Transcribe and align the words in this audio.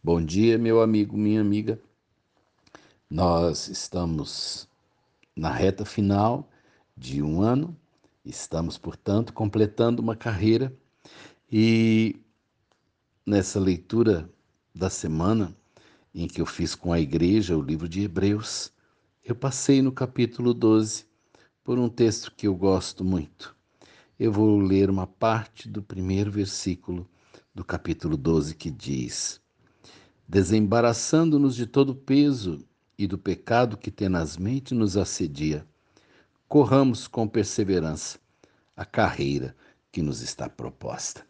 Bom 0.00 0.24
dia, 0.24 0.56
meu 0.56 0.80
amigo, 0.80 1.16
minha 1.16 1.40
amiga. 1.40 1.76
Nós 3.10 3.66
estamos 3.66 4.68
na 5.34 5.50
reta 5.50 5.84
final 5.84 6.48
de 6.96 7.20
um 7.20 7.42
ano, 7.42 7.76
estamos, 8.24 8.78
portanto, 8.78 9.32
completando 9.32 10.00
uma 10.00 10.14
carreira 10.14 10.72
e 11.50 12.14
nessa 13.26 13.58
leitura 13.58 14.30
da 14.72 14.88
semana 14.88 15.52
em 16.14 16.28
que 16.28 16.40
eu 16.40 16.46
fiz 16.46 16.76
com 16.76 16.92
a 16.92 17.00
igreja 17.00 17.56
o 17.56 17.60
livro 17.60 17.88
de 17.88 18.02
Hebreus, 18.02 18.72
eu 19.24 19.34
passei 19.34 19.82
no 19.82 19.90
capítulo 19.90 20.54
12 20.54 21.06
por 21.64 21.76
um 21.76 21.88
texto 21.88 22.32
que 22.36 22.46
eu 22.46 22.54
gosto 22.54 23.04
muito. 23.04 23.54
Eu 24.16 24.30
vou 24.30 24.60
ler 24.60 24.90
uma 24.90 25.08
parte 25.08 25.68
do 25.68 25.82
primeiro 25.82 26.30
versículo 26.30 27.04
do 27.52 27.64
capítulo 27.64 28.16
12 28.16 28.54
que 28.54 28.70
diz: 28.70 29.40
Desembaraçando-nos 30.28 31.56
de 31.56 31.66
todo 31.66 31.94
peso 31.94 32.64
e 32.98 33.06
do 33.06 33.16
pecado 33.16 33.76
que 33.76 33.90
tenazmente 33.90 34.74
nos 34.74 34.96
assedia, 34.96 35.64
corramos 36.46 37.08
com 37.08 37.26
perseverança 37.26 38.18
a 38.76 38.84
carreira 38.84 39.56
que 39.90 40.02
nos 40.02 40.20
está 40.20 40.48
proposta. 40.48 41.24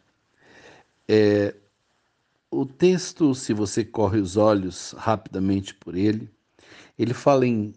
É, 1.07 1.55
o 2.51 2.65
texto, 2.65 3.33
se 3.33 3.53
você 3.53 3.85
corre 3.85 4.19
os 4.19 4.35
olhos 4.35 4.93
rapidamente 4.97 5.73
por 5.73 5.95
ele, 5.95 6.29
ele 6.97 7.13
fala 7.13 7.45
em 7.45 7.73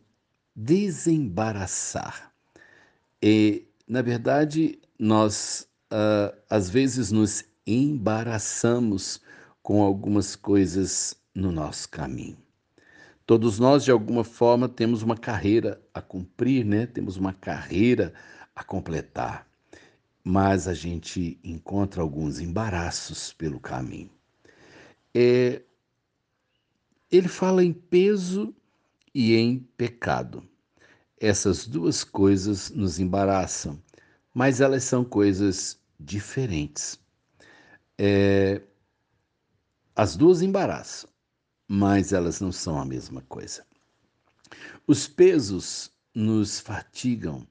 desembaraçar. 0.56 2.32
E, 3.22 3.64
na 3.86 4.02
verdade, 4.02 4.78
nós 4.98 5.68
uh, 5.92 6.36
às 6.50 6.68
vezes 6.68 7.12
nos 7.12 7.44
embaraçamos 7.66 9.20
com 9.62 9.82
algumas 9.82 10.34
coisas 10.34 11.16
no 11.34 11.52
nosso 11.52 11.88
caminho. 11.88 12.36
Todos 13.24 13.58
nós, 13.58 13.84
de 13.84 13.90
alguma 13.90 14.24
forma, 14.24 14.68
temos 14.68 15.02
uma 15.02 15.16
carreira 15.16 15.80
a 15.94 16.02
cumprir, 16.02 16.64
né? 16.64 16.86
temos 16.86 17.16
uma 17.16 17.32
carreira 17.32 18.12
a 18.54 18.64
completar, 18.64 19.46
mas 20.24 20.66
a 20.66 20.74
gente 20.74 21.38
encontra 21.42 22.02
alguns 22.02 22.40
embaraços 22.40 23.32
pelo 23.32 23.60
caminho. 23.60 24.10
É, 25.14 25.62
ele 27.10 27.28
fala 27.28 27.62
em 27.64 27.72
peso 27.72 28.54
e 29.14 29.34
em 29.34 29.60
pecado. 29.76 30.42
Essas 31.20 31.66
duas 31.66 32.02
coisas 32.02 32.70
nos 32.70 32.98
embaraçam, 32.98 33.80
mas 34.34 34.60
elas 34.60 34.82
são 34.82 35.04
coisas 35.04 35.78
diferentes. 36.00 36.98
É, 37.96 38.60
as 39.94 40.16
duas 40.16 40.42
embaraçam, 40.42 41.08
mas 41.68 42.12
elas 42.12 42.40
não 42.40 42.52
são 42.52 42.78
a 42.78 42.84
mesma 42.84 43.22
coisa. 43.22 43.64
Os 44.86 45.06
pesos 45.06 45.90
nos 46.14 46.60
fatigam, 46.60 47.46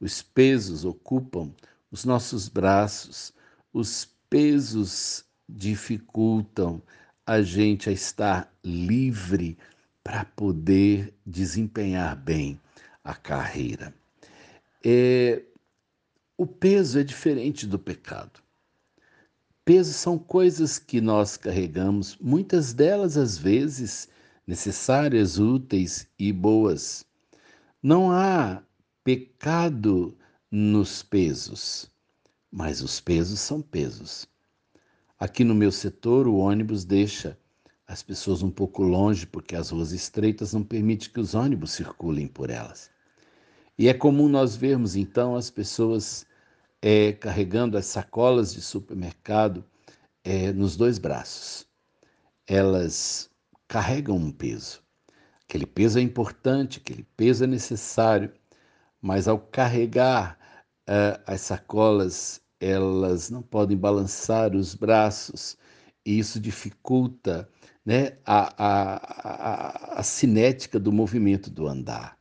os 0.00 0.22
pesos 0.22 0.84
ocupam 0.84 1.52
os 1.90 2.04
nossos 2.04 2.48
braços, 2.48 3.32
os 3.72 4.08
pesos 4.28 5.24
dificultam 5.48 6.82
a 7.26 7.40
gente 7.40 7.88
a 7.88 7.92
estar 7.92 8.52
livre 8.64 9.56
para 10.02 10.24
poder 10.24 11.14
desempenhar 11.24 12.16
bem 12.16 12.60
a 13.02 13.14
carreira. 13.14 13.94
É, 14.84 15.42
o 16.36 16.46
peso 16.46 16.98
é 16.98 17.04
diferente 17.04 17.66
do 17.66 17.78
pecado. 17.78 18.42
Pesos 19.64 19.96
são 19.96 20.18
coisas 20.18 20.78
que 20.78 21.00
nós 21.00 21.38
carregamos, 21.38 22.18
muitas 22.20 22.74
delas 22.74 23.16
às 23.16 23.38
vezes 23.38 24.10
necessárias, 24.46 25.38
úteis 25.38 26.06
e 26.18 26.30
boas. 26.32 27.06
Não 27.82 28.12
há 28.12 28.62
pecado 29.02 30.14
nos 30.50 31.02
pesos, 31.02 31.90
mas 32.52 32.82
os 32.82 33.00
pesos 33.00 33.40
são 33.40 33.62
pesos. 33.62 34.26
Aqui 35.18 35.42
no 35.42 35.54
meu 35.54 35.72
setor, 35.72 36.26
o 36.26 36.36
ônibus 36.36 36.84
deixa 36.84 37.38
as 37.86 38.02
pessoas 38.02 38.42
um 38.42 38.50
pouco 38.50 38.82
longe 38.82 39.26
porque 39.26 39.56
as 39.56 39.70
ruas 39.70 39.92
estreitas 39.92 40.52
não 40.52 40.62
permitem 40.62 41.08
que 41.08 41.20
os 41.20 41.34
ônibus 41.34 41.72
circulem 41.72 42.26
por 42.26 42.50
elas. 42.50 42.90
E 43.78 43.88
é 43.88 43.94
comum 43.94 44.28
nós 44.28 44.56
vermos 44.56 44.94
então 44.94 45.34
as 45.34 45.48
pessoas 45.48 46.26
é, 46.86 47.14
carregando 47.14 47.78
as 47.78 47.86
sacolas 47.86 48.52
de 48.52 48.60
supermercado 48.60 49.64
é, 50.22 50.52
nos 50.52 50.76
dois 50.76 50.98
braços. 50.98 51.66
Elas 52.46 53.30
carregam 53.66 54.16
um 54.18 54.30
peso. 54.30 54.82
Aquele 55.48 55.64
peso 55.64 55.98
é 55.98 56.02
importante, 56.02 56.82
aquele 56.84 57.02
peso 57.16 57.44
é 57.44 57.46
necessário, 57.46 58.30
mas 59.00 59.26
ao 59.26 59.38
carregar 59.38 60.38
uh, 60.86 61.22
as 61.26 61.40
sacolas, 61.40 62.42
elas 62.60 63.30
não 63.30 63.40
podem 63.40 63.78
balançar 63.78 64.54
os 64.54 64.74
braços, 64.74 65.56
e 66.04 66.18
isso 66.18 66.38
dificulta 66.38 67.48
né, 67.82 68.18
a, 68.26 68.52
a, 68.62 68.96
a, 68.96 70.00
a 70.00 70.02
cinética 70.02 70.78
do 70.78 70.92
movimento 70.92 71.48
do 71.48 71.66
andar. 71.66 72.18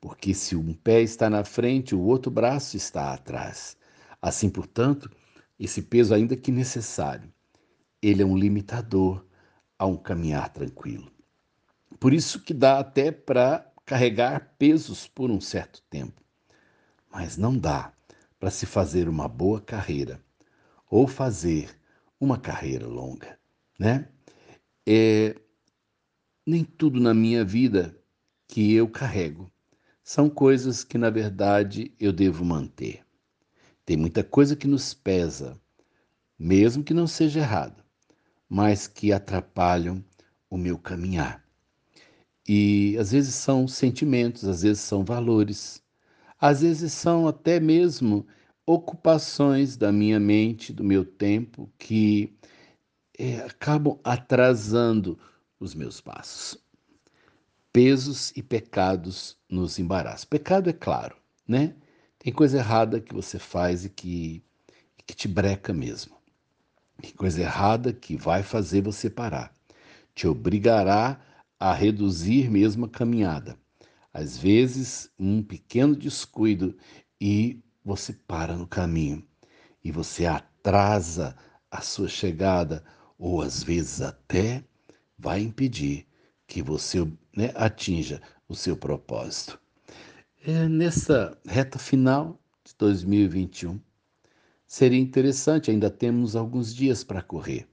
Porque 0.00 0.34
se 0.34 0.56
um 0.56 0.74
pé 0.74 1.02
está 1.02 1.30
na 1.30 1.44
frente, 1.44 1.94
o 1.94 2.00
outro 2.00 2.32
braço 2.32 2.76
está 2.76 3.14
atrás. 3.14 3.76
Assim, 4.22 4.48
portanto, 4.48 5.10
esse 5.58 5.82
peso, 5.82 6.14
ainda 6.14 6.36
que 6.36 6.52
necessário, 6.52 7.28
ele 8.00 8.22
é 8.22 8.24
um 8.24 8.36
limitador 8.36 9.26
a 9.76 9.84
um 9.84 9.96
caminhar 9.96 10.48
tranquilo. 10.52 11.10
Por 11.98 12.12
isso 12.12 12.40
que 12.40 12.54
dá 12.54 12.78
até 12.78 13.10
para 13.10 13.68
carregar 13.84 14.54
pesos 14.56 15.08
por 15.08 15.28
um 15.28 15.40
certo 15.40 15.82
tempo. 15.90 16.22
Mas 17.10 17.36
não 17.36 17.58
dá 17.58 17.92
para 18.38 18.50
se 18.50 18.64
fazer 18.64 19.08
uma 19.08 19.26
boa 19.26 19.60
carreira 19.60 20.24
ou 20.88 21.08
fazer 21.08 21.76
uma 22.20 22.38
carreira 22.38 22.86
longa, 22.86 23.38
né? 23.78 24.08
É, 24.86 25.34
nem 26.46 26.64
tudo 26.64 27.00
na 27.00 27.12
minha 27.12 27.44
vida 27.44 27.96
que 28.46 28.72
eu 28.72 28.88
carrego 28.88 29.50
são 30.02 30.28
coisas 30.28 30.84
que, 30.84 30.98
na 30.98 31.10
verdade, 31.10 31.92
eu 31.98 32.12
devo 32.12 32.44
manter. 32.44 33.01
Tem 33.92 33.98
muita 33.98 34.24
coisa 34.24 34.56
que 34.56 34.66
nos 34.66 34.94
pesa, 34.94 35.60
mesmo 36.38 36.82
que 36.82 36.94
não 36.94 37.06
seja 37.06 37.40
errado, 37.40 37.84
mas 38.48 38.86
que 38.86 39.12
atrapalham 39.12 40.02
o 40.48 40.56
meu 40.56 40.78
caminhar. 40.78 41.44
E 42.48 42.96
às 42.98 43.12
vezes 43.12 43.34
são 43.34 43.68
sentimentos, 43.68 44.46
às 44.46 44.62
vezes 44.62 44.80
são 44.80 45.04
valores, 45.04 45.82
às 46.40 46.62
vezes 46.62 46.94
são 46.94 47.28
até 47.28 47.60
mesmo 47.60 48.26
ocupações 48.64 49.76
da 49.76 49.92
minha 49.92 50.18
mente, 50.18 50.72
do 50.72 50.82
meu 50.82 51.04
tempo, 51.04 51.70
que 51.78 52.34
é, 53.18 53.40
acabam 53.40 54.00
atrasando 54.02 55.18
os 55.60 55.74
meus 55.74 56.00
passos. 56.00 56.56
Pesos 57.70 58.32
e 58.34 58.42
pecados 58.42 59.36
nos 59.50 59.78
embaraçam. 59.78 60.30
Pecado 60.30 60.70
é 60.70 60.72
claro, 60.72 61.14
né? 61.46 61.74
Tem 62.22 62.32
coisa 62.32 62.58
errada 62.58 63.00
que 63.00 63.12
você 63.12 63.36
faz 63.36 63.84
e 63.84 63.90
que, 63.90 64.44
que 65.04 65.12
te 65.12 65.26
breca 65.26 65.72
mesmo. 65.72 66.16
Tem 67.00 67.10
coisa 67.10 67.40
errada 67.40 67.92
que 67.92 68.16
vai 68.16 68.44
fazer 68.44 68.80
você 68.80 69.10
parar. 69.10 69.52
Te 70.14 70.28
obrigará 70.28 71.20
a 71.58 71.74
reduzir 71.74 72.48
mesmo 72.48 72.84
a 72.84 72.88
caminhada. 72.88 73.58
Às 74.14 74.38
vezes, 74.38 75.10
um 75.18 75.42
pequeno 75.42 75.96
descuido 75.96 76.76
e 77.20 77.60
você 77.84 78.12
para 78.12 78.56
no 78.56 78.68
caminho 78.68 79.26
e 79.82 79.90
você 79.90 80.24
atrasa 80.24 81.36
a 81.68 81.80
sua 81.80 82.06
chegada 82.06 82.84
ou 83.18 83.42
às 83.42 83.64
vezes 83.64 84.00
até 84.00 84.62
vai 85.18 85.40
impedir 85.40 86.06
que 86.46 86.62
você 86.62 87.00
né, 87.36 87.52
atinja 87.56 88.22
o 88.48 88.54
seu 88.54 88.76
propósito. 88.76 89.61
É, 90.44 90.68
nessa 90.68 91.38
reta 91.46 91.78
final 91.78 92.36
de 92.64 92.74
2021, 92.76 93.80
seria 94.66 94.98
interessante, 94.98 95.70
ainda 95.70 95.88
temos 95.88 96.34
alguns 96.34 96.74
dias 96.74 97.04
para 97.04 97.22
correr. 97.22 97.68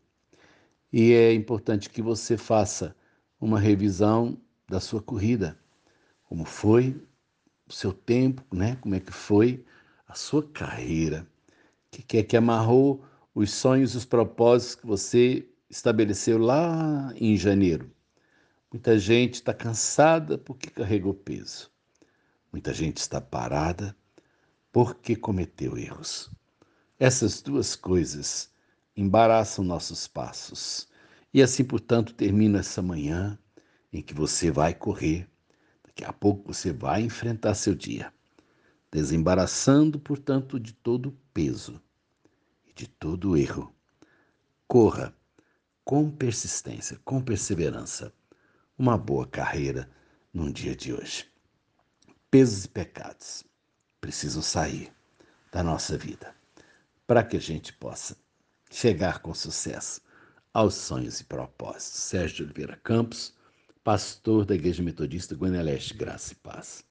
E 0.94 1.12
é 1.14 1.34
importante 1.34 1.90
que 1.90 2.00
você 2.00 2.38
faça 2.38 2.96
uma 3.42 3.60
revisão 3.60 4.40
da 4.70 4.80
sua 4.80 5.02
corrida. 5.02 5.58
Como 6.26 6.46
foi 6.46 6.96
o 7.68 7.74
seu 7.74 7.92
tempo, 7.92 8.44
né? 8.56 8.76
Como 8.76 8.94
é 8.94 9.00
que 9.00 9.12
foi 9.12 9.66
a 10.08 10.14
sua 10.14 10.48
carreira? 10.48 11.28
Que 11.90 12.04
quer 12.04 12.22
que 12.22 12.38
amarrou 12.38 13.04
os 13.34 13.52
sonhos 13.52 13.96
os 13.96 14.06
propósitos 14.06 14.76
que 14.76 14.86
você 14.86 15.50
estabeleceu 15.72 16.38
lá 16.38 17.12
em 17.16 17.36
janeiro. 17.36 17.90
Muita 18.72 19.00
gente 19.00 19.36
está 19.36 19.56
cansada 19.56 20.38
porque 20.38 20.70
carregou 20.70 21.16
peso. 21.16 21.72
Muita 22.52 22.74
gente 22.74 22.98
está 22.98 23.22
parada 23.22 23.96
porque 24.72 25.16
cometeu 25.16 25.78
erros. 25.78 26.32
Essas 27.00 27.42
duas 27.42 27.76
coisas 27.76 28.52
embaraçam 28.96 29.64
nossos 29.64 30.08
passos 30.08 30.90
E 31.34 31.42
assim, 31.44 31.64
portanto, 31.64 32.14
termina 32.14 32.60
essa 32.60 32.82
manhã 32.82 33.38
em 33.94 34.02
que 34.02 34.14
você 34.14 34.50
vai 34.52 34.74
correr. 34.74 35.28
Daqui 35.84 36.04
a 36.04 36.12
pouco 36.12 36.52
você 36.54 36.74
vai 36.74 37.04
enfrentar 37.04 37.54
seu 37.54 37.76
dia, 37.76 38.12
desembaraçando, 38.92 40.00
portanto, 40.00 40.60
de 40.60 40.74
todo 40.74 41.18
peso 41.34 41.80
e 42.68 42.74
de 42.74 42.88
todo 42.88 43.38
erro. 43.38 43.72
Corra 44.68 45.14
com 45.84 46.10
persistência, 46.10 47.00
com 47.06 47.22
perseverança, 47.22 48.12
uma 48.78 48.98
boa 48.98 49.28
carreira 49.28 49.90
num 50.34 50.52
dia 50.52 50.76
de 50.76 50.94
hoje. 50.94 51.29
Pesos 52.32 52.66
e 52.66 52.68
pecados 52.68 53.44
precisam 54.00 54.44
sair 54.44 54.94
da 55.52 55.64
nossa 55.64 55.98
vida 55.98 56.36
para 57.08 57.24
que 57.24 57.36
a 57.36 57.40
gente 57.40 57.74
possa 57.74 58.16
chegar 58.70 59.18
com 59.18 59.34
sucesso 59.34 60.00
aos 60.54 60.76
sonhos 60.76 61.20
e 61.20 61.24
propósitos. 61.24 62.02
Sérgio 62.02 62.46
Oliveira 62.46 62.80
Campos, 62.84 63.34
pastor 63.84 64.46
da 64.46 64.54
Igreja 64.54 64.84
Metodista 64.84 65.34
Guaneleste, 65.34 65.96
Graça 65.96 66.34
e 66.34 66.36
Paz. 66.36 66.86